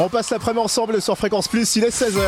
[0.00, 2.18] On passe l'après-midi ensemble sur Fréquence Plus, il est 16h.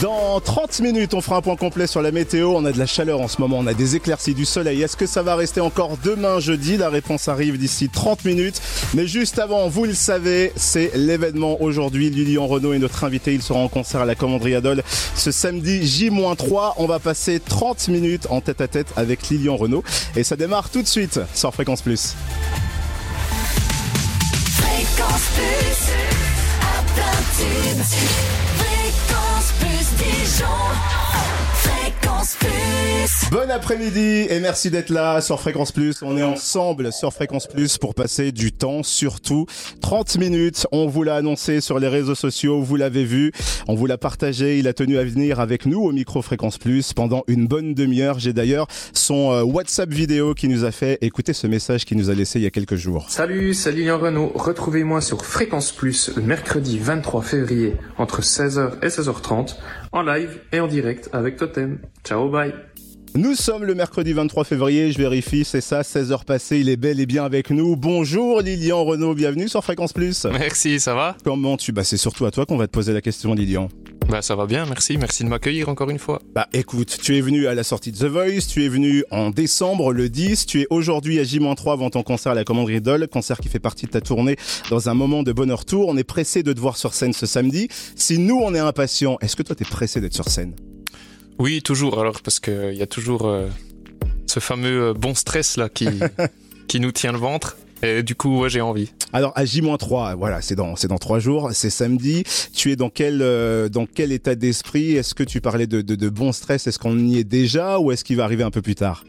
[0.00, 2.54] Dans 30 minutes, on fera un point complet sur la météo.
[2.56, 4.80] On a de la chaleur en ce moment, on a des éclaircies du soleil.
[4.80, 6.78] Est-ce que ça va rester encore demain jeudi?
[6.78, 8.62] La réponse arrive d'ici 30 minutes.
[8.94, 12.08] Mais juste avant, vous le savez, c'est l'événement aujourd'hui.
[12.08, 13.34] Lilian Renault est notre invité.
[13.34, 14.82] Il sera en concert à la Commanderie Adol
[15.14, 16.74] ce samedi J-3.
[16.78, 19.84] On va passer 30 minutes en tête à tête avec Lilian Renault.
[20.16, 22.14] Et ça démarre tout de suite sur Fréquence Plus.
[25.00, 25.80] Fréquence Plus,
[26.60, 26.82] à.
[28.58, 30.58] Fréquence Plus, Dijon.
[31.54, 32.79] Fréquence Plus.
[33.30, 36.02] Bon après-midi et merci d'être là sur Fréquence Plus.
[36.02, 39.46] On est ensemble sur Fréquence Plus pour passer du temps, surtout
[39.80, 40.66] 30 minutes.
[40.70, 43.32] On vous l'a annoncé sur les réseaux sociaux, vous l'avez vu,
[43.68, 44.58] on vous l'a partagé.
[44.58, 48.18] Il a tenu à venir avec nous au micro Fréquence Plus pendant une bonne demi-heure.
[48.18, 52.10] J'ai d'ailleurs son euh, WhatsApp vidéo qui nous a fait écouter ce message qu'il nous
[52.10, 53.06] a laissé il y a quelques jours.
[53.08, 54.32] Salut, c'est Lilian Renault.
[54.34, 59.56] Retrouvez-moi sur Fréquence Plus le mercredi 23 février entre 16h et 16h30
[59.92, 61.78] en live et en direct avec Totem.
[62.04, 62.52] Ciao, bye.
[63.16, 66.76] Nous sommes le mercredi 23 février, je vérifie, c'est ça, 16 heures passées, il est
[66.76, 67.74] bel et bien avec nous.
[67.74, 70.26] Bonjour Lilian Renault, bienvenue sur Fréquence Plus.
[70.26, 71.16] Merci, ça va?
[71.24, 73.68] Comment tu Bah c'est surtout à toi qu'on va te poser la question Lilian.
[74.08, 76.22] Bah ça va bien, merci, merci de m'accueillir encore une fois.
[76.36, 79.30] Bah écoute, tu es venu à la sortie de The Voice, tu es venu en
[79.30, 83.08] décembre le 10, tu es aujourd'hui à J-3 avant ton concert à la Commanderie Idol,
[83.08, 84.36] concert qui fait partie de ta tournée
[84.70, 85.88] dans un moment de bonheur tour.
[85.88, 87.66] On est pressé de te voir sur scène ce samedi.
[87.96, 90.54] Si nous on est impatients, est-ce que toi t'es pressé d'être sur scène?
[91.40, 93.48] Oui, toujours, alors parce qu'il y a toujours euh,
[94.26, 95.88] ce fameux euh, bon stress là qui,
[96.68, 97.56] qui nous tient le ventre.
[97.82, 98.92] Et du coup, ouais, j'ai envie.
[99.14, 102.24] Alors à J-3, voilà, c'est dans c'est dans trois jours, c'est samedi.
[102.54, 104.96] Tu es dans quel euh, dans quel état d'esprit?
[104.96, 106.66] Est-ce que tu parlais de, de, de bon stress?
[106.66, 109.04] Est-ce qu'on y est déjà ou est-ce qu'il va arriver un peu plus tard?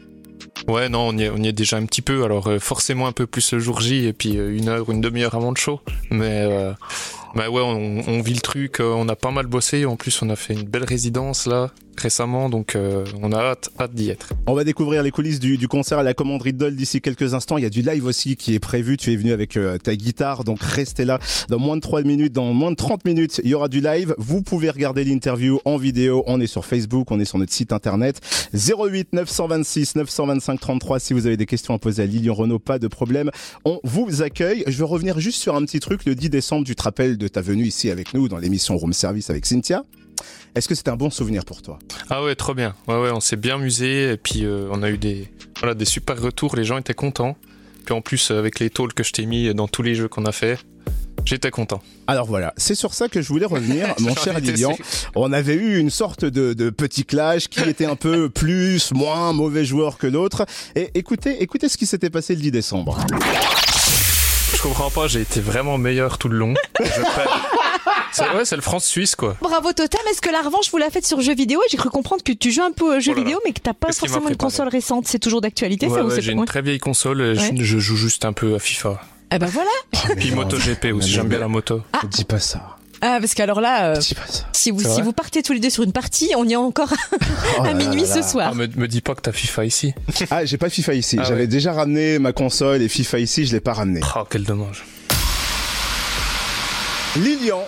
[0.68, 2.24] Ouais, non, on y, est, on y est déjà un petit peu.
[2.24, 5.02] Alors euh, forcément un peu plus le jour J et puis euh, une heure, une
[5.02, 5.80] demi-heure avant le show.
[6.10, 6.72] Mais euh,
[7.34, 8.80] bah ouais, on, on vit le truc.
[8.80, 9.84] euh, On a pas mal bossé.
[9.84, 13.70] En plus, on a fait une belle résidence là récemment, donc euh, on a hâte,
[13.78, 14.30] hâte d'y être.
[14.46, 17.58] On va découvrir les coulisses du, concert à la Commanderie Idol d'ici quelques instants.
[17.58, 18.96] Il y a du live aussi qui est prévu.
[18.96, 21.18] Tu es venu avec euh, ta guitare, donc restez là.
[21.48, 24.14] Dans moins de 3 minutes, dans moins de 30 minutes, il y aura du live.
[24.18, 26.24] Vous pouvez regarder l'interview en vidéo.
[26.26, 28.20] On est sur Facebook, on est sur notre site internet.
[28.54, 32.78] 08 926 925 33 si vous avez des questions à poser à Lilian Renault, pas
[32.78, 33.30] de problème.
[33.64, 34.64] On vous accueille.
[34.66, 36.04] Je veux revenir juste sur un petit truc.
[36.04, 38.92] Le 10 décembre, tu te rappelles de ta venue ici avec nous dans l'émission Room
[38.92, 39.84] Service avec Cynthia?
[40.54, 41.78] Est-ce que c'est un bon souvenir pour toi?
[42.10, 42.74] Ah ouais, trop bien.
[42.86, 45.28] Ouais, ouais, on s'est bien amusé et puis euh, on a eu des,
[45.58, 46.56] voilà, des super retours.
[46.56, 47.36] Les gens étaient contents.
[47.84, 50.24] Puis en plus, avec les tôles que je t'ai mis dans tous les jeux qu'on
[50.26, 50.58] a fait,
[51.24, 51.82] j'étais content.
[52.06, 54.76] Alors voilà, c'est sur ça que je voulais revenir, mon cher Lilian.
[55.14, 59.32] On avait eu une sorte de, de petit clash qui était un peu plus, moins
[59.32, 60.46] mauvais joueur que l'autre.
[60.76, 62.98] Et écoutez, écoutez ce qui s'était passé le 10 décembre.
[64.54, 66.54] Je comprends pas, j'ai été vraiment meilleur tout le long.
[66.78, 66.84] Je.
[68.12, 69.36] C'est- ouais, c'est le France-Suisse quoi.
[69.40, 71.60] Bravo Totem, est-ce que la revanche vous l'a faite sur jeux vidéo?
[71.66, 73.24] Et J'ai cru comprendre que tu joues un peu aux jeux Oh là là.
[73.24, 75.06] vidéo, mais que t'as pas Qu'est-ce qui m'a forcément une console récente.
[75.08, 76.38] C'est toujours d'actualité, Ouais, ça ou ouais, c'est j'ai ouais.
[76.38, 77.50] une très vieille console et je- Ouais.
[77.56, 79.00] je, joue juste un peu à FIFA.
[79.30, 80.14] Ah bah voilà.
[80.16, 81.80] Puis MotoGP aussi, j'aime bien la moto.
[82.10, 82.76] Dis pas ça.
[83.04, 84.44] Ah parce qu'alors là, euh, Dis pas ça.
[84.52, 86.52] si vous C'est si vrai vous partez tous les deux sur une partie, on y
[86.52, 86.92] est encore
[87.58, 88.22] Oh à là minuit là là.
[88.22, 88.50] ce soir.
[88.52, 89.94] Ah, me, me dis pas que t'as FIFA ici.
[90.30, 91.16] Ah, j'ai pas FIFA ici.
[91.18, 91.46] Ah J'avais ouais.
[91.48, 94.00] déjà ramené ma console et FIFA ici, je l'ai pas ramené.
[94.16, 94.84] Oh, quel dommage.
[97.16, 97.66] Lilian,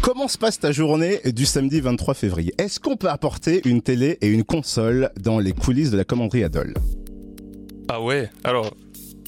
[0.00, 2.54] comment se passe ta journée du samedi 23 février?
[2.58, 6.44] Est-ce qu'on peut apporter une télé et une console dans les coulisses de la commanderie
[6.44, 6.74] Adol?
[7.88, 8.74] Ah ouais, alors,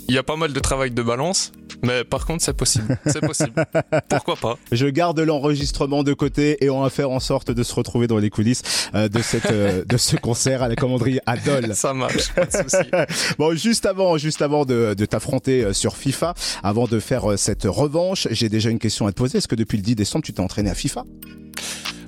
[0.08, 1.52] il y a pas mal de travail de balance,
[1.82, 2.98] mais par contre, c'est possible.
[3.06, 3.52] C'est possible.
[4.08, 4.58] Pourquoi pas?
[4.70, 8.18] Je garde l'enregistrement de côté et on va faire en sorte de se retrouver dans
[8.18, 8.62] les coulisses
[8.94, 11.74] euh, de cette euh, de ce concert à la commanderie Adol.
[11.74, 12.76] Ça marche, pas de souci.
[13.38, 17.64] Bon, juste avant, juste avant de, de t'affronter euh, sur FIFA, avant de faire cette
[17.64, 19.38] revanche, j'ai déjà une question à te poser.
[19.38, 21.04] Est-ce que depuis le 10 décembre, tu t'es entraîné à FIFA?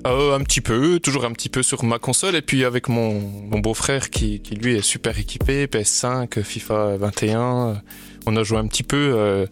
[0.05, 3.19] Euh, un petit peu, toujours un petit peu sur ma console, et puis avec mon,
[3.19, 7.73] mon beau-frère qui, lui est super équipé, PS5, FIFA 21, euh,
[8.27, 9.13] on a joué un petit peu.
[9.15, 9.47] euh,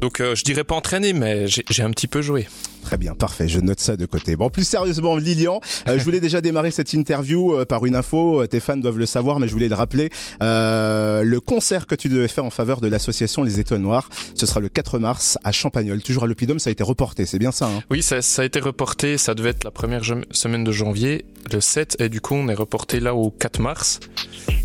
[0.00, 2.46] donc euh, je dirais pas entraîné, mais j'ai un petit peu joué.
[2.84, 4.36] Très bien, parfait, je note ça de côté.
[4.36, 8.42] Bon, plus sérieusement, Lilian, euh, je voulais déjà démarrer cette interview euh, par une info,
[8.42, 10.10] euh, tes fans doivent le savoir, mais je voulais le rappeler.
[10.42, 14.44] Euh, le concert que tu devais faire en faveur de l'association Les Étoiles Noires, ce
[14.44, 17.52] sera le 4 mars à Champagnol, toujours à l'Opidum, ça a été reporté, c'est bien
[17.52, 17.82] ça hein?
[17.90, 21.62] Oui, ça, ça a été reporté, ça devait être la première semaine de janvier, le
[21.62, 24.00] 7, et du coup on est reporté là au 4 mars.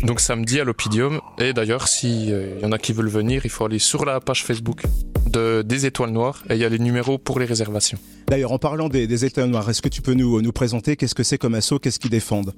[0.02, 1.20] Donc samedi à l'Opidium.
[1.38, 4.20] Et d'ailleurs, si euh, y en a qui veulent venir, il faut aller sur la
[4.20, 4.82] page Facebook
[5.26, 7.98] de, des étoiles noires et il y a les numéros pour les réservations.
[8.28, 11.14] D'ailleurs, en parlant des, des étoiles noires, est-ce que tu peux nous, nous présenter qu'est-ce
[11.14, 12.52] que c'est comme asso, qu'est-ce qu'ils défendent?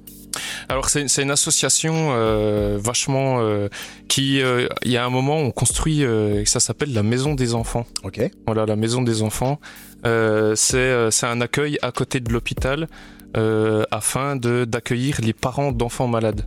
[0.69, 3.69] Alors c'est une association euh, vachement euh,
[4.09, 6.05] qui, euh, il y a un moment, on construit,
[6.45, 7.87] ça s'appelle la maison des enfants.
[8.03, 8.21] Ok.
[8.47, 9.61] Voilà, la maison des enfants.
[10.05, 12.89] C'est c'est un accueil à côté de l'hôpital
[13.91, 16.45] afin de d'accueillir les parents d'enfants malades.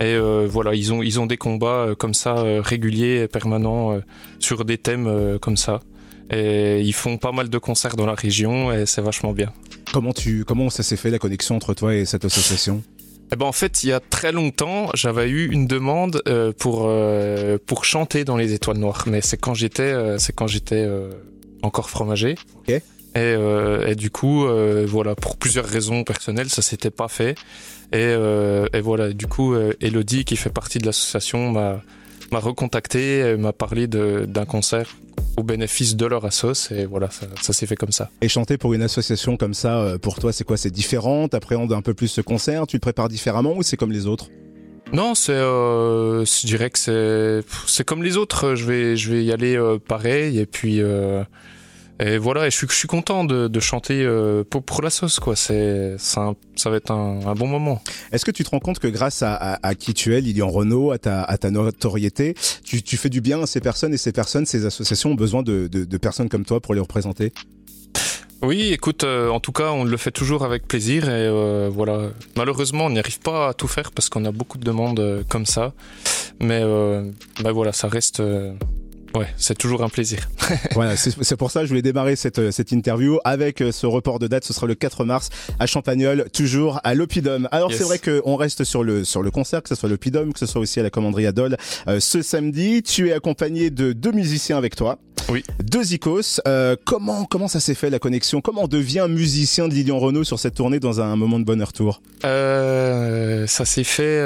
[0.00, 3.28] Et euh, voilà, ils ont ils ont des combats euh, comme ça euh, réguliers et
[3.28, 4.00] permanents
[4.38, 5.80] sur des thèmes comme ça.
[6.30, 9.52] Et ils font pas mal de concerts dans la région et c'est vachement bien.
[9.92, 12.82] Comment tu, comment ça s'est fait la connexion entre toi et cette association?
[13.32, 16.84] Eh ben en fait, il y a très longtemps, j'avais eu une demande euh, pour
[16.86, 20.86] euh, pour chanter dans les Étoiles Noires, mais c'est quand j'étais euh, c'est quand j'étais
[21.62, 22.36] encore fromager.
[23.16, 23.34] Et,
[23.86, 24.44] et du coup,
[24.86, 27.36] voilà, pour plusieurs raisons personnelles, ça s'était pas fait.
[27.92, 28.12] Et,
[28.72, 31.80] et voilà, du coup, Elodie, qui fait partie de l'association, m'a
[32.32, 34.96] m'a recontacté, et m'a parlé d'un concert
[35.36, 38.10] au bénéfice de leur assos, et voilà, ça, ça s'est fait comme ça.
[38.20, 40.56] Et chanter pour une association comme ça, euh, pour toi, c'est quoi?
[40.56, 41.28] C'est différent?
[41.28, 42.66] T'appréhendes un peu plus ce concert?
[42.66, 44.28] Tu te prépares différemment ou c'est comme les autres?
[44.92, 48.54] Non, c'est, euh, je dirais que c'est, c'est comme les autres.
[48.54, 50.38] Je vais, je vais y aller euh, pareil.
[50.38, 51.24] Et puis, euh,
[52.00, 52.46] et voilà.
[52.46, 55.36] Et je suis, je suis content de, de chanter euh, pour, pour la sauce, quoi.
[55.36, 57.82] C'est, c'est un- ça va être un, un bon moment.
[58.12, 60.48] Est-ce que tu te rends compte que grâce à, à, à qui tu es, Lilian
[60.48, 63.98] Renault, à ta, à ta notoriété, tu, tu fais du bien à ces personnes et
[63.98, 67.32] ces personnes, ces associations ont besoin de, de, de personnes comme toi pour les représenter?
[68.42, 71.04] Oui, écoute, euh, en tout cas, on le fait toujours avec plaisir.
[71.04, 72.10] Et euh, voilà.
[72.36, 75.22] Malheureusement, on n'y arrive pas à tout faire parce qu'on a beaucoup de demandes euh,
[75.28, 75.72] comme ça.
[76.40, 77.10] Mais euh,
[77.42, 78.20] bah voilà, ça reste.
[79.14, 80.28] Ouais, c'est toujours un plaisir.
[80.74, 83.86] Voilà, c'est pour ça que je voulais démarrer cette, euh, cette interview avec euh, ce
[83.86, 84.44] report de date.
[84.44, 87.48] Ce sera le 4 mars à Champagnol, toujours à l'Opidum.
[87.52, 87.78] Alors Yes.
[87.78, 90.46] c'est vrai qu'on reste sur le sur le concert, que ce soit l'Opidum, que ce
[90.46, 91.56] soit aussi à la commanderie Adol.
[91.88, 94.98] Euh, ce samedi, tu es accompagné de deux musiciens avec toi.
[95.30, 95.42] Oui.
[95.62, 96.40] Deux icos.
[96.46, 98.40] Euh, comment comment ça s'est fait la connexion?
[98.42, 101.72] Comment on devient musicien de Lilian Renault sur cette tournée dans un moment de bonheur
[101.72, 102.02] tour?
[102.24, 104.20] Euh, ça s'est fait.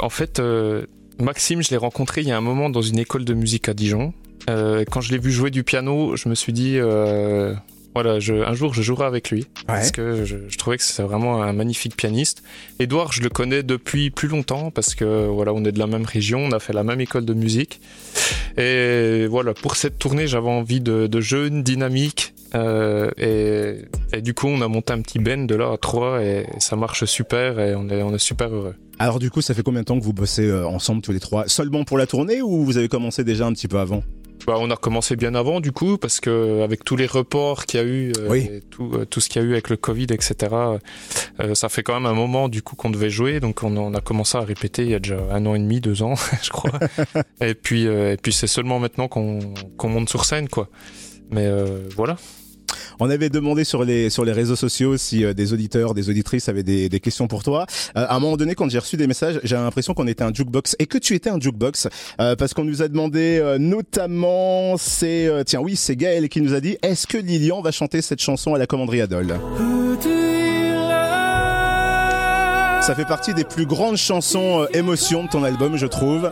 [0.00, 0.86] en fait, euh,
[1.20, 3.74] Maxime, je l'ai rencontré il y a un moment dans une école de musique à
[3.74, 4.12] Dijon.
[4.50, 7.54] Euh, quand je l'ai vu jouer du piano, je me suis dit, euh,
[7.94, 11.02] voilà, je, un jour je jouerai avec lui parce que je, je trouvais que c'est
[11.02, 12.42] vraiment un magnifique pianiste.
[12.80, 16.04] Edouard, je le connais depuis plus longtemps parce que voilà, on est de la même
[16.04, 17.80] région, on a fait la même école de musique.
[18.58, 22.34] Et voilà, pour cette tournée, j'avais envie de, de jeunes, dynamiques.
[22.54, 23.78] euh, et,
[24.16, 26.76] et du coup, on a monté un petit band de là à trois et ça
[26.76, 28.74] marche super et on est, on est super heureux.
[28.98, 31.20] Alors du coup, ça fait combien de temps que vous bossez euh, ensemble tous les
[31.20, 31.48] trois?
[31.48, 34.02] Seulement pour la tournée ou vous avez commencé déjà un petit peu avant?
[34.46, 37.80] Bah, on a recommencé bien avant du coup parce que avec tous les reports qu'il
[37.80, 38.40] y a eu, euh, Oui.
[38.52, 40.34] et tout, euh, tout ce qu'il y a eu avec le Covid, etc.
[41.40, 43.94] euh, ça fait quand même un moment du coup qu'on devait jouer, donc on, on
[43.94, 46.50] a commencé à répéter il y a déjà un an et demi, deux ans, je
[46.50, 46.72] crois.
[47.40, 50.68] et puis et puis c'est seulement maintenant qu'on monte sur scène quoi.
[51.30, 51.48] Mais
[51.96, 52.16] voilà.
[53.00, 56.48] On avait demandé sur les sur les réseaux sociaux si euh, des auditeurs, des auditrices
[56.48, 57.66] avaient des, des questions pour toi.
[57.96, 60.32] Euh, à un moment donné, quand j'ai reçu des messages, j'ai l'impression qu'on était un
[60.32, 61.88] jukebox et que tu étais un jukebox
[62.20, 66.60] euh, parce qu'on nous a demandé notamment, c'est tiens oui, c'est Gaël qui nous a
[66.60, 69.38] dit est-ce que Lilian va chanter cette chanson à la commanderie Adol?
[72.80, 76.30] Ça fait partie des plus grandes chansons émotion de ton album, je trouve.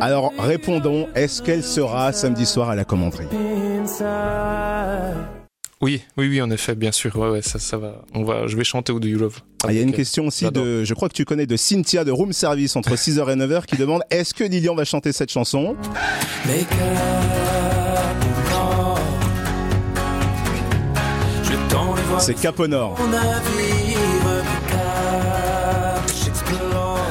[0.00, 3.26] Alors répondons, est-ce qu'elle sera samedi soir à la commanderie?
[5.80, 7.16] Oui, oui, oui, en effet, bien sûr.
[7.16, 8.02] Ouais, ouais, ça, ça va.
[8.14, 8.46] On va.
[8.46, 9.40] Je vais chanter Ou Do You Love.
[9.64, 12.04] Ah, Il y a une question aussi de, je crois que tu connais, de Cynthia
[12.04, 15.32] de Room Service entre 6h et 9h qui demande est-ce que Lilian va chanter cette
[15.32, 15.76] chanson?
[22.20, 22.96] C'est Cap au Nord.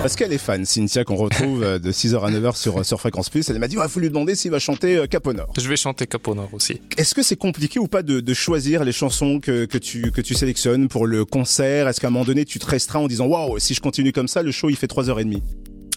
[0.01, 3.29] Parce qu'elle est fan, Cynthia, qu'on retrouve euh, de 6h à 9h sur, sur Fréquence
[3.29, 3.48] Plus.
[3.50, 5.53] Elle m'a dit, il faut lui demander s'il va chanter euh, Cap au Nord.
[5.60, 6.81] Je vais chanter Cap au Nord aussi.
[6.98, 10.22] Est-ce que c'est compliqué ou pas de, de choisir les chansons que, que, tu, que
[10.22, 11.88] tu sélectionnes pour le concert?
[11.88, 14.27] Est-ce qu'à un moment donné, tu te restreins en disant, waouh, si je continue comme
[14.27, 15.39] ça, le show, il fait 3h30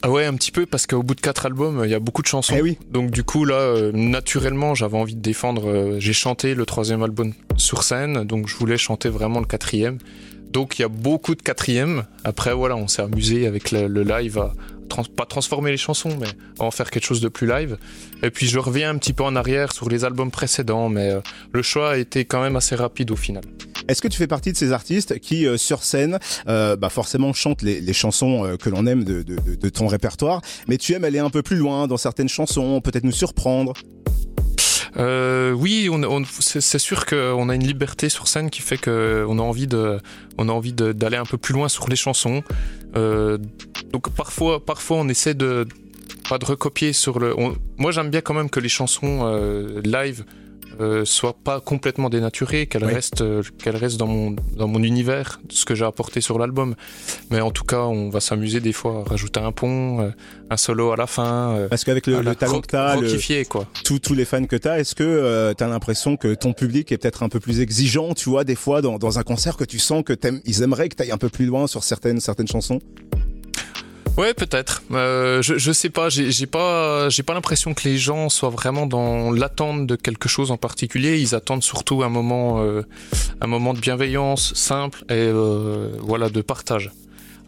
[0.03, 2.21] Ah ouais, un petit peu parce qu'au bout de quatre albums, il y a beaucoup
[2.21, 2.55] de chansons.
[2.59, 2.77] Eh oui.
[2.91, 5.67] Donc du coup là, euh, naturellement, j'avais envie de défendre.
[5.71, 9.97] euh, J'ai chanté le troisième album sur scène, donc je voulais chanter vraiment le quatrième.
[10.55, 12.05] Donc il y a beaucoup de quatrièmes.
[12.23, 14.55] Après voilà, on s'est amusé avec le, live à
[15.17, 16.29] pas transformer les chansons, mais
[16.61, 17.77] à en faire quelque chose de plus live.
[18.23, 21.21] Et puis je reviens un petit peu en arrière sur les albums précédents, mais euh,
[21.53, 23.43] le choix a été quand même assez rapide au final.
[23.89, 27.33] Est-ce que tu fais partie de ces artistes qui, euh, sur scène, euh, bah forcément
[27.33, 31.43] chantent les, chansons que l'on aime de ton répertoire, mais tu aimes aller un peu
[31.43, 33.73] plus loin dans certaines chansons, peut-être nous surprendre?
[34.97, 39.39] Euh, oui, on, c'est sûr qu'on a une liberté sur scène qui fait que on
[39.39, 39.99] a envie de,
[40.39, 42.43] on a envie d'aller un peu plus loin sur les chansons.
[42.97, 43.39] Euh,
[43.93, 45.67] donc parfois, parfois on essaie de
[46.29, 47.35] pas de recopier sur le.
[47.77, 50.25] Moi, j'aime bien quand même que les chansons euh, live
[50.81, 52.09] euh, soient pas complètement
[52.87, 52.93] Oui.
[52.93, 56.75] restent, euh, restent dans mon dans mon univers, ce que j'ai apporté sur l'album.
[57.31, 60.11] Mais en tout cas, on va s'amuser des fois à rajouter un pont, euh,
[60.51, 61.67] un solo à la fin.
[61.71, 63.67] Parce qu'avec le, talent que t'as, le, quoi.
[63.85, 66.99] tous, tous les fans que t'as, est-ce que euh, t'as l'impression que ton public est
[66.99, 69.79] peut-être un peu plus exigeant, tu vois, des fois dans, dans un concert que tu
[69.79, 72.81] sens que t'aimes, ils aimeraient que t'ailles un peu plus loin sur certaines certaines chansons?
[74.17, 74.83] Ouais, peut-être.
[74.93, 76.09] Euh, je, je sais pas.
[76.09, 80.53] J'ai pas, j'ai pas l'impression que les gens soient vraiment dans l'attente de quelque chose
[80.53, 81.19] en particulier.
[81.19, 82.83] Ils attendent surtout un moment, euh,
[83.41, 86.93] un moment de bienveillance simple et euh, voilà de partage.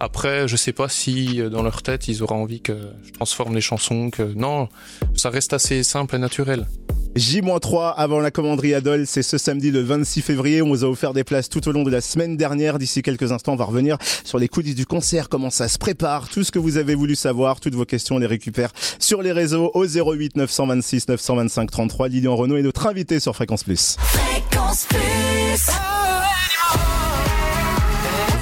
[0.01, 3.55] Après, je sais pas si euh, dans leur tête ils auront envie que je transforme
[3.55, 4.11] les chansons.
[4.11, 4.69] Que non,
[5.15, 6.67] ça reste assez simple et naturel.
[7.17, 10.61] J-3 avant la commanderie Adol, c'est ce samedi le 26 février.
[10.61, 12.79] On vous a offert des places tout au long de la semaine dernière.
[12.79, 16.29] D'ici quelques instants, on va revenir sur les coulisses du concert, comment ça se prépare,
[16.29, 19.33] tout ce que vous avez voulu savoir, toutes vos questions, on les récupère sur les
[19.33, 22.09] réseaux au 08 926 925 33.
[22.09, 23.97] Lilian Renault est notre invité sur Fréquence Plus.
[23.99, 25.71] Fréquence Plus.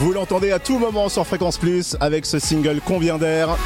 [0.00, 3.56] Vous l'entendez à tout moment sur Fréquence Plus avec ce single Combien d'air.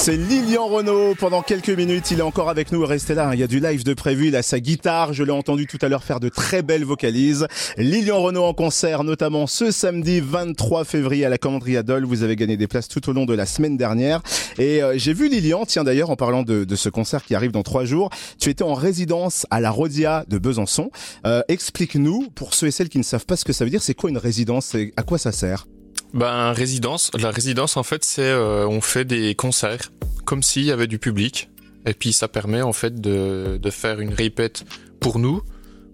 [0.00, 1.16] C'est Lilian Renault.
[1.18, 2.86] Pendant quelques minutes, il est encore avec nous.
[2.86, 3.30] Restez là.
[3.34, 4.28] Il y a du live de prévu.
[4.28, 5.12] Il a sa guitare.
[5.12, 7.46] Je l'ai entendu tout à l'heure faire de très belles vocalises.
[7.76, 12.04] Lilian Renault en concert, notamment ce samedi 23 février à la Commanderie Adol.
[12.04, 14.22] Vous avez gagné des places tout au long de la semaine dernière.
[14.56, 17.50] Et euh, j'ai vu Lilian, tiens d'ailleurs, en parlant de, de ce concert qui arrive
[17.50, 18.08] dans trois jours,
[18.40, 20.90] tu étais en résidence à la Rodia de Besançon.
[21.26, 23.82] Euh, Explique-nous, pour ceux et celles qui ne savent pas ce que ça veut dire,
[23.82, 25.66] c'est quoi une résidence et à quoi ça sert?
[26.14, 27.10] Ben résidence.
[27.18, 29.92] La résidence en fait c'est euh, on fait des concerts
[30.24, 31.48] comme s'il y avait du public
[31.86, 34.64] et puis ça permet en fait de, de faire une répète
[35.00, 35.42] pour nous,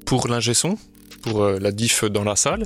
[0.06, 0.78] pour l'ingé son,
[1.22, 2.64] pour euh, la diff dans la salle.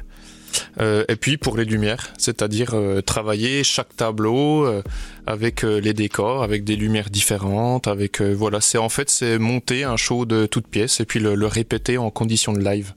[0.80, 4.82] euh, et puis pour les lumières, c'est-à-dire euh, travailler chaque tableau euh,
[5.26, 9.96] avec les décors, avec des lumières différentes, avec voilà, c'est en fait c'est monter un
[9.96, 12.92] show de toutes pièces et puis le, le répéter en condition de live.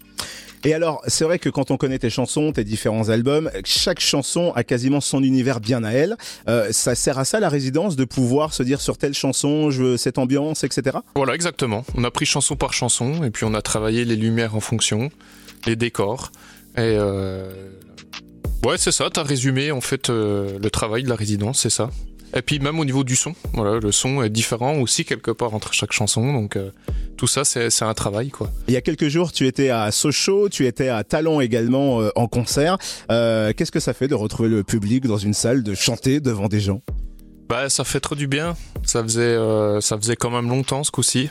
[0.63, 4.51] Et alors, c'est vrai que quand on connaît tes chansons, tes différents albums, chaque chanson
[4.55, 6.17] a quasiment son univers bien à elle.
[6.47, 9.83] Euh, ça sert à ça la résidence de pouvoir se dire sur telle chanson, je
[9.83, 10.97] veux cette ambiance, etc.
[11.15, 11.83] Voilà, exactement.
[11.95, 15.09] On a pris chanson par chanson et puis on a travaillé les lumières en fonction,
[15.65, 16.31] les décors.
[16.77, 17.69] Et euh...
[18.63, 19.09] ouais, c'est ça.
[19.11, 21.89] T'as résumé en fait euh, le travail de la résidence, c'est ça.
[22.35, 25.53] Et puis même au niveau du son, voilà, le son est différent aussi quelque part
[25.53, 26.33] entre chaque chanson.
[26.33, 26.71] Donc euh,
[27.17, 28.49] tout ça, c'est un travail quoi.
[28.67, 32.09] Il y a quelques jours, tu étais à Sochaux, tu étais à Talent également euh,
[32.15, 32.77] en concert.
[33.11, 36.47] Euh, Qu'est-ce que ça fait de retrouver le public dans une salle, de chanter devant
[36.47, 36.81] des gens?
[37.49, 38.55] Bah, ça fait trop du bien.
[38.83, 39.35] Ça faisait,
[39.81, 41.29] ça faisait quand même longtemps ce coup-ci.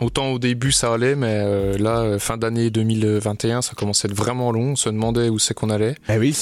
[0.00, 4.10] Autant au début ça allait, mais euh, là, euh, fin d'année 2021, ça commençait à
[4.10, 4.72] être vraiment long.
[4.72, 5.94] On se demandait où c'est qu'on allait.
[6.08, 6.36] Eh oui.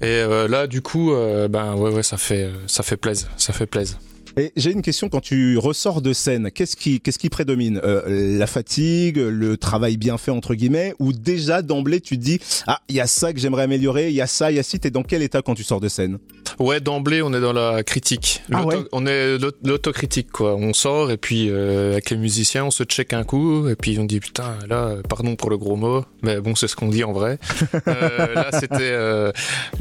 [0.00, 3.52] Et euh, là, du coup, euh, ben ouais, ouais, ça fait, ça fait plaisir, ça
[3.52, 3.98] fait plaisir.
[4.36, 8.38] Et j'ai une question quand tu ressors de scène, qu'est-ce qui, qu'est-ce qui prédomine Euh,
[8.38, 12.80] La fatigue, le travail bien fait entre guillemets, ou déjà d'emblée tu te dis ah
[12.88, 14.78] il y a ça que j'aimerais améliorer, il y a ça, il y a ci.
[14.80, 16.18] T'es dans quel état quand tu sors de scène?
[16.58, 18.42] Ouais, d'emblée, on est dans la critique.
[18.52, 20.56] Ah ouais On est l'aut- l'autocritique, quoi.
[20.56, 23.98] On sort et puis euh, avec les musiciens, on se check un coup et puis
[23.98, 27.04] on dit putain, là, pardon pour le gros mot, mais bon, c'est ce qu'on dit
[27.04, 27.38] en vrai.
[27.88, 28.92] Euh, là, c'était,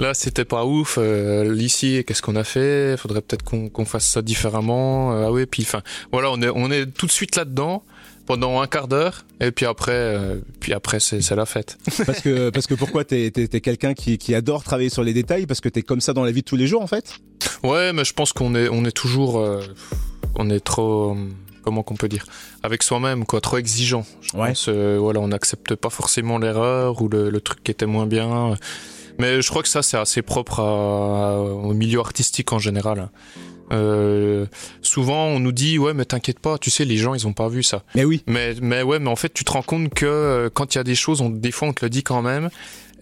[0.02, 0.98] là, c'était pas ouf.
[0.98, 2.96] Euh, Ici, qu'est-ce qu'on a fait?
[2.98, 4.49] Faudrait peut-être qu'on qu'on fasse ça différemment.
[4.56, 7.84] Euh, ah oui, puis enfin, voilà, on est, on est tout de suite là-dedans
[8.26, 11.78] pendant un quart d'heure et puis après, euh, puis après, c'est la fête.
[12.06, 15.14] Parce que parce que pourquoi t'es t'es, t'es quelqu'un qui, qui adore travailler sur les
[15.14, 15.48] détails?
[15.48, 17.16] Parce que t'es comme ça dans la vie de tous les jours en fait?
[17.64, 19.62] Ouais, mais je pense qu'on est, on est toujours, euh,
[20.36, 21.18] on est trop,
[21.64, 22.26] comment qu'on peut dire,
[22.62, 24.06] avec soi-même, quoi, trop exigeant.
[24.22, 24.50] Je Ouais.
[24.50, 28.06] pense, euh, voilà, on n'accepte pas forcément l'erreur ou le, le truc qui était moins
[28.06, 28.56] bien.
[29.18, 33.10] Mais je crois que ça, c'est assez propre à- au milieu artistique en général.
[33.72, 34.46] Euh,
[34.82, 37.50] souvent, on nous dit, ouais, mais t'inquiète pas, tu sais, les gens, ils ont pas
[37.50, 37.84] vu ça.
[37.96, 38.24] Mais oui.
[38.28, 40.82] Mais, mais ouais, mais en fait, tu te rends compte que euh, quand il y
[40.82, 42.50] a des choses, on, des fois, on te le dit quand même.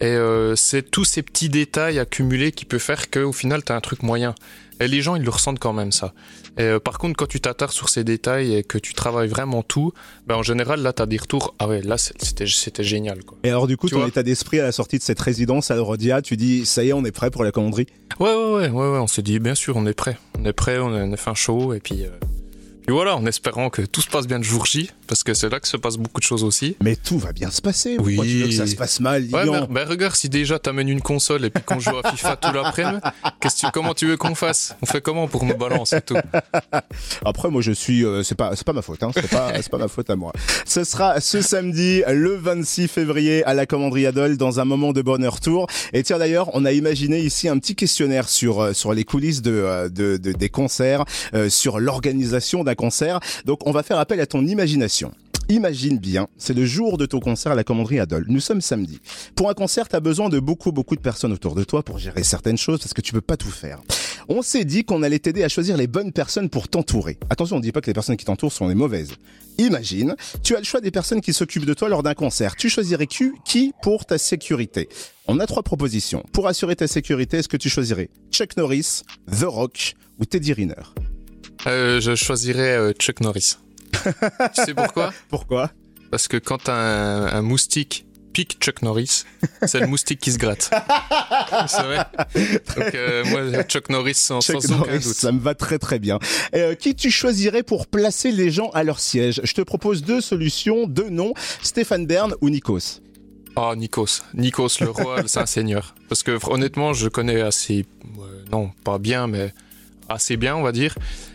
[0.00, 3.80] Et euh, c'est tous ces petits détails accumulés qui peuvent faire qu'au final, t'as un
[3.80, 4.34] truc moyen.
[4.80, 6.14] Et les gens, ils le ressentent quand même, ça.
[6.56, 9.62] Et euh, par contre, quand tu t'attardes sur ces détails et que tu travailles vraiment
[9.62, 9.92] tout,
[10.26, 11.54] ben, en général, là, t'as des retours.
[11.58, 12.46] Ah ouais, là, c'était,
[12.84, 13.38] génial, quoi.
[13.42, 15.74] Et alors du coup Tu ton état d'esprit à la sortie de cette résidence à
[15.74, 17.86] l'Eurodia, tu dis ça y est on est prêt pour la commanderie?
[18.20, 20.16] Ouais, ouais, ouais, ouais, ouais, on s'est dit, bien sûr, on est prêt.
[20.38, 22.10] On est prêt, on a, on a fait un show, et puis, euh,
[22.88, 25.50] Puis voilà, en espérant que tout se passe bien le jour J, parce que c'est
[25.50, 26.74] là que se passe beaucoup de choses aussi.
[26.82, 27.98] Mais tout va bien se passer.
[27.98, 28.14] Oui.
[28.16, 30.88] Pourquoi tu veux que ça se passe mal, Ouais, mais, mais regarde, si déjà t'amènes
[30.88, 33.00] une console et puis qu'on joue à FIFA tout l'après-midi,
[33.74, 34.74] comment tu veux qu'on fasse?
[34.80, 36.16] On fait comment pour me balancer tout?
[37.26, 39.10] Après, moi, je suis, euh, c'est pas, c'est pas ma faute, hein.
[39.12, 40.32] C'est pas, c'est pas ma faute à moi.
[40.64, 45.02] Ce sera ce samedi, le 26 février, à la Commanderie Adol, dans un moment de
[45.02, 45.66] bonheur tour.
[45.92, 49.42] Et tiens, d'ailleurs, on a imaginé ici un petit questionnaire sur, euh, sur les coulisses
[49.42, 51.04] de, euh, de, de- des concerts,
[51.34, 53.20] euh, sur l'organisation d'un concert.
[53.44, 55.12] Donc, on va faire appel à ton imagination.
[55.50, 58.26] Imagine bien, c'est le jour de ton concert à la commanderie Adol.
[58.28, 59.00] Nous sommes samedi.
[59.34, 61.98] Pour un concert, tu as besoin de beaucoup, beaucoup de personnes autour de toi pour
[61.98, 63.80] gérer certaines choses parce que tu peux pas tout faire.
[64.28, 67.16] On s'est dit qu'on allait t'aider à choisir les bonnes personnes pour t'entourer.
[67.30, 69.12] Attention, on ne dit pas que les personnes qui t'entourent sont les mauvaises.
[69.56, 72.54] Imagine, tu as le choix des personnes qui s'occupent de toi lors d'un concert.
[72.54, 74.90] Tu choisirais qui, pour ta sécurité?
[75.26, 76.24] On a trois propositions.
[76.32, 80.74] Pour assurer ta sécurité, est-ce que tu choisirais Chuck Norris, The Rock ou Teddy Riner?
[81.66, 83.56] Euh, Je choisirais euh, Chuck Norris.
[83.92, 85.12] tu sais pourquoi?
[85.28, 85.70] Pourquoi?
[86.10, 89.24] Parce que quand un, un moustique pique Chuck Norris,
[89.66, 90.70] c'est le moustique qui se gratte.
[91.66, 91.98] c'est vrai
[92.76, 95.02] Donc euh, moi, Chuck Norris sans, Chuck sans aucun doute.
[95.02, 96.18] ça me va très très bien.
[96.54, 99.40] Euh, qui tu choisirais pour placer les gens à leur siège?
[99.42, 103.00] Je te propose deux solutions, deux noms, Stéphane Bern ou Nikos.
[103.56, 104.22] Ah, Nikos.
[104.34, 105.94] Nikos, le roi, c'est un seigneur.
[106.08, 107.86] Parce que honnêtement, je connais assez...
[108.20, 109.52] euh, non, pas bien, mais
[110.08, 110.94] assez bien, on va dire.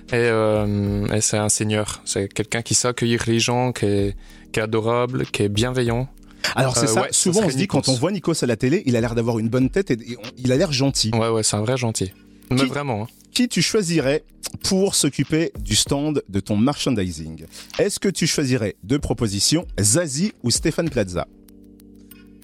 [0.10, 2.01] Et, euh, et c'est un seigneur.
[2.06, 4.15] C'est quelqu'un qui sait accueillir les gens, qui est,
[4.51, 6.08] qui est adorable, qui est bienveillant.
[6.56, 7.82] Alors c'est Euh, ça, ouais, ça souvent on se dit Nikos.
[7.82, 9.94] quand on voit Nikos à la télé, il a l'air d'avoir une bonne tête et,
[9.94, 11.10] et on- il a l'air gentil.
[11.13, 12.12] Ouais, ouais, c'est un vrai gentil.
[12.51, 13.03] Mais Qui- vraiment.
[13.03, 13.08] hein.
[13.32, 14.24] Qui tu choisirais
[14.63, 17.46] pour s'occuper du stand de ton merchandising?
[17.80, 21.27] Est-ce que tu choisirais deux propositions, Zazie ou Stéphane Plaza?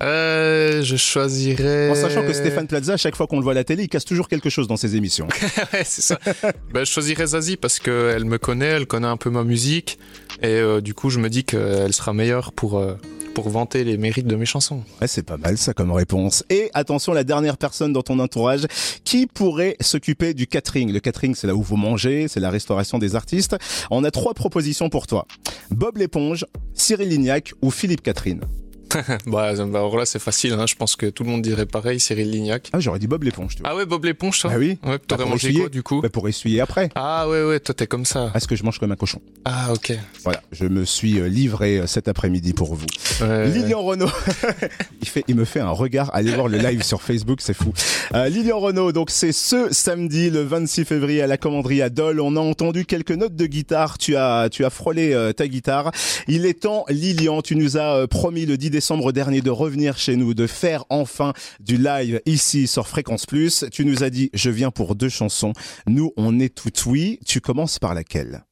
[0.02, 1.90] Euh, je choisirais...
[1.90, 3.90] En sachant que Stéphane Plaza, à chaque fois qu'on le voit à la télé, il
[3.90, 5.28] casse toujours quelque chose dans ses émissions.
[5.74, 6.20] ouais, c'est ça.
[6.74, 10.00] ben, je choisirais Zazie parce qu'elle me connaît, elle connaît un peu ma musique.
[10.42, 12.96] Et euh, du coup, je me dis qu'elle sera meilleure pour, euh,
[13.34, 14.84] pour vanter les mérites de mes chansons.
[15.02, 16.46] Ouais, c'est pas mal ça comme réponse.
[16.50, 18.68] Et attention, la dernière personne dans ton entourage
[19.04, 20.94] qui pourrait s'occuper du catering?
[20.94, 23.58] Le catering, c'est là où vous mangez, c'est la restauration des artistes.
[23.92, 25.28] On a trois propositions pour toi.
[25.72, 28.42] Bob l'éponge, Cyril Lignac ou Philippe Catherine?
[29.26, 30.54] bah, bah, alors là, c'est facile.
[30.54, 30.66] Hein.
[30.68, 32.70] Je pense que tout le monde dirait pareil, Cyril Lignac.
[32.74, 33.72] Ah, j'aurais dit Bob l'éponge, tu vois.
[33.72, 34.78] Ah ouais, Bob l'éponge, toi Ah oui.
[34.84, 35.60] Ouais, Bah, t'aurais pour mangé essuyer.
[35.62, 36.90] quoi, du coup Bah, pour essuyer après.
[36.96, 38.32] Ah ouais, ouais, toi, t'es comme ça.
[38.36, 39.94] Est-ce que je mange comme un cochon Ah, ok.
[40.24, 42.86] Voilà, je me suis euh, livré euh, cet après-midi pour vous.
[43.22, 44.10] Ouais, Lilian Renault,
[45.02, 46.10] il, fait, il me fait un regard.
[46.14, 47.72] Allez voir le live sur Facebook, c'est fou.
[48.16, 52.20] Euh, Lilian Renault, donc c'est ce samedi, le 26 février, à la commanderie à Dole.
[52.22, 53.98] On a entendu quelques notes de guitare.
[53.98, 55.92] Tu as, tu as frôlé euh, ta guitare.
[56.28, 58.79] Il est temps, Lilian, tu nous as euh, promis le 10 décembre
[59.12, 63.66] dernier de revenir chez nous, de faire enfin du live ici sur Fréquence Plus.
[63.72, 65.54] Tu nous as dit, je viens pour deux chansons.
[65.88, 67.20] Nous, on est tout oui.
[67.26, 68.44] Tu commences par laquelle?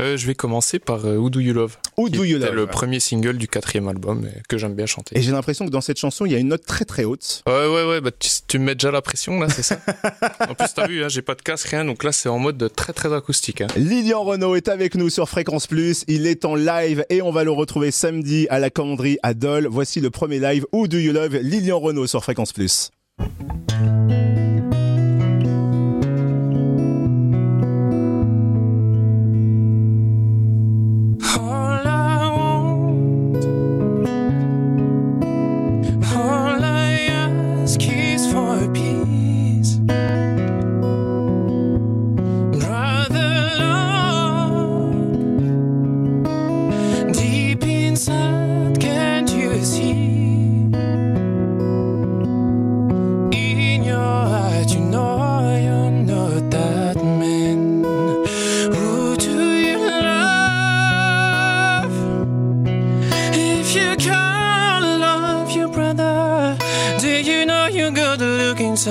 [0.00, 2.66] Euh, je vais commencer par euh, Who Do You Love qui Do You Love le
[2.66, 5.18] premier single du quatrième album et que j'aime bien chanter.
[5.18, 7.42] Et j'ai l'impression que dans cette chanson, il y a une note très très haute.
[7.46, 9.78] Ouais, ouais, ouais, bah, tu, tu me mets déjà la pression là, c'est ça
[10.48, 12.72] En plus, t'as vu, hein, j'ai pas de casque, rien, donc là c'est en mode
[12.74, 13.60] très très acoustique.
[13.60, 13.66] Hein.
[13.76, 16.04] Lilian Renault est avec nous sur Fréquence Plus.
[16.08, 19.66] Il est en live et on va le retrouver samedi à la commanderie à Dole.
[19.70, 22.90] Voici le premier live Où Do You Love Lilian Renault sur Fréquence Plus.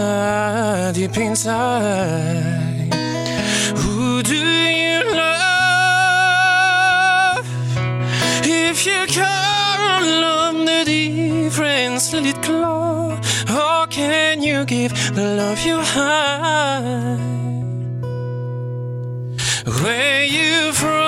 [0.02, 2.94] Inside, deep inside?
[3.78, 6.66] Who do you love?
[8.44, 13.20] If you can't love the difference, let it glow.
[13.48, 17.20] How can you give the love you have?
[19.84, 21.01] Where you from?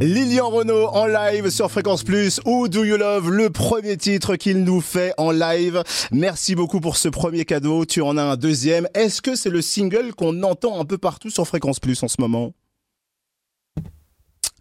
[0.00, 4.64] Lilian Renault en live sur Fréquence Plus ou Do You Love, le premier titre qu'il
[4.64, 5.82] nous fait en live.
[6.10, 7.84] Merci beaucoup pour ce premier cadeau.
[7.84, 8.88] Tu en as un deuxième.
[8.94, 12.16] Est-ce que c'est le single qu'on entend un peu partout sur Fréquence Plus en ce
[12.18, 12.54] moment?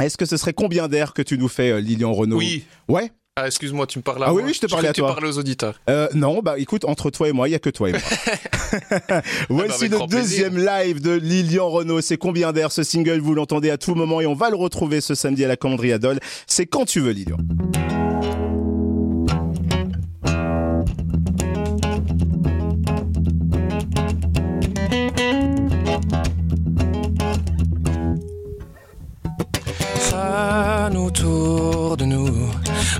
[0.01, 2.65] Est-ce que ce serait combien d'air que tu nous fais, euh, Lilian Renault Oui.
[2.89, 3.09] Ouais?
[3.41, 5.07] Ah, excuse-moi, tu me parles à Ah oui, oui, je te parlais à toi.
[5.07, 5.79] Tu parlais aux auditeurs.
[5.89, 8.01] Euh, non, bah écoute, entre toi et moi, il y a que toi et moi.
[9.49, 10.51] Voici avec le grand plaisir.
[10.51, 12.01] deuxième live de Lilian Renault.
[12.01, 13.19] C'est combien d'air ce single?
[13.19, 15.93] Vous l'entendez à tout moment et on va le retrouver ce samedi à la Commanderie
[15.93, 16.19] Adol.
[16.47, 17.37] C'est quand tu veux, Lilian.
[30.09, 32.49] Fan autour de nous,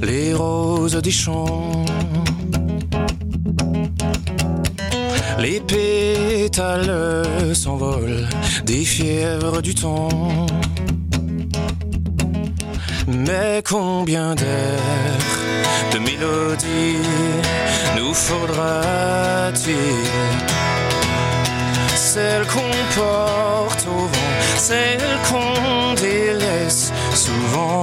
[0.02, 1.86] les roses des champs.
[5.38, 8.28] Les pétales s'envolent
[8.66, 10.48] des fièvres du temps.
[13.08, 15.38] Mais combien d'airs,
[15.94, 16.98] de mélodies
[17.98, 19.76] nous faudra-t-il?
[21.96, 27.82] Celles qu'on porte au vent, celles qu'on délaisse souvent.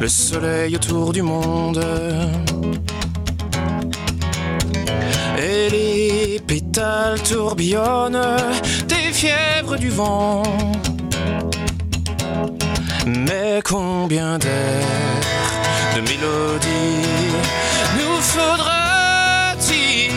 [0.00, 1.84] Le soleil autour du monde.
[5.38, 8.36] Et les pétales tourbillonnent
[8.86, 10.42] des fièvres du vent.
[13.06, 15.22] Mais combien d'airs,
[15.96, 17.06] de mélodies
[17.98, 20.12] nous faudra-t-il?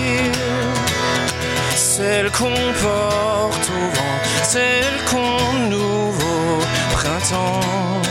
[1.75, 6.59] Celles qu'on porte au vent, celles qu'on nouveau
[6.93, 8.10] printemps.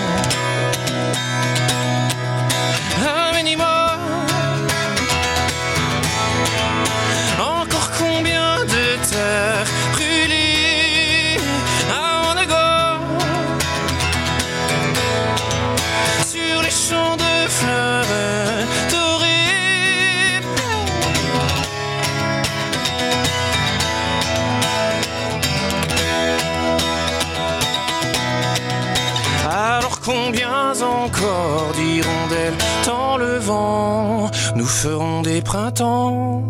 [34.71, 36.43] Feront des printemps.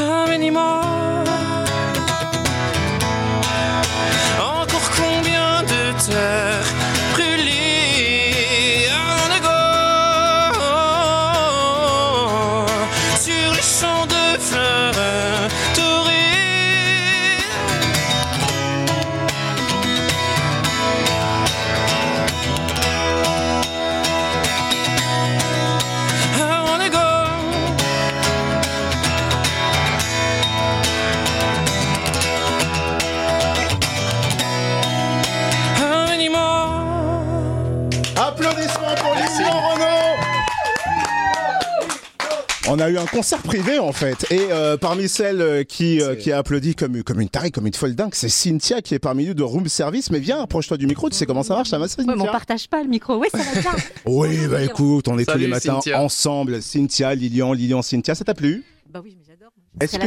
[0.00, 1.24] Un minimum.
[4.38, 6.70] Encore combien de terres
[7.12, 9.62] brûlées à Onago
[13.18, 14.85] Sur les champs de fleurs?
[42.76, 44.30] On a eu un concert privé en fait.
[44.30, 47.66] Et euh, parmi celles euh, qui, euh, qui a applaudi comme, comme une tarée, comme
[47.66, 50.10] une folle dingue, c'est Cynthia qui est parmi nous de Room Service.
[50.10, 52.28] Mais viens, approche-toi du micro, tu sais comment ça marche, ça va Cynthia Ouais, mais
[52.28, 53.16] on partage pas le micro.
[53.16, 53.72] Oui, ça va bien.
[54.04, 56.02] Oui, bah écoute, on est tous les matins Cynthia.
[56.02, 56.60] ensemble.
[56.60, 58.62] Cynthia, Lilian, Lilian, Cynthia, ça t'a plu?
[58.92, 59.25] Bah oui, mais
[59.80, 59.98] Est-ce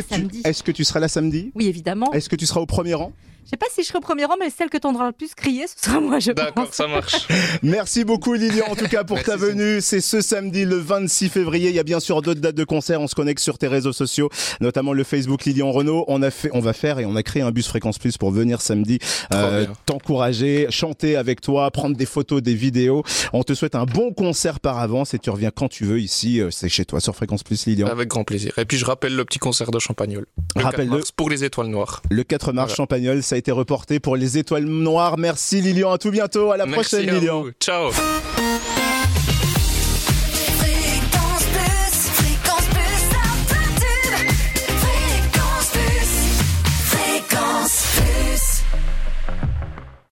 [0.63, 1.51] que, tu, que seras là samedi?
[1.55, 2.11] Oui, évidemment.
[2.13, 3.13] Est-ce que tu seras au premier rang?
[3.45, 5.33] Je sais pas si je serai au premier rang, mais celle que t'entendras le plus
[5.33, 6.75] crier, ce sera moi, je D'accord, pense.
[6.75, 7.27] ça marche.
[7.63, 9.81] Merci beaucoup Lilian en tout cas pour Merci, ta venue.
[9.81, 11.69] C'est ce samedi le 26 février.
[11.69, 13.01] Il y a bien sûr d'autres dates de concert.
[13.01, 14.29] On se connecte sur tes réseaux sociaux,
[14.61, 16.05] notamment le Facebook Lilian Renault.
[16.09, 18.29] On a fait, on va faire et on a créé un bus fréquence plus pour
[18.29, 18.99] venir samedi,
[19.33, 23.03] euh, t'encourager, chanter avec toi, prendre des photos, des vidéos.
[23.33, 26.39] On te souhaite un bon concert par avance et tu reviens quand tu veux ici.
[26.39, 27.87] euh, C'est chez toi sur fréquence plus Lilian.
[27.87, 28.53] Avec grand plaisir.
[28.59, 30.25] Et puis je rappelle le petit concert de Champagnol.
[30.55, 30.97] Le 4 Rappelle-le.
[30.97, 32.01] mars pour les étoiles noires.
[32.09, 32.75] Le 4 mars Voilà.
[32.75, 35.17] Champagnol, ça a été reporté pour les étoiles noires.
[35.17, 35.91] Merci Lilian.
[35.91, 36.51] À tout bientôt.
[36.51, 37.41] À la Merci prochaine à Lilian.
[37.43, 37.51] vous.
[37.59, 37.91] Ciao.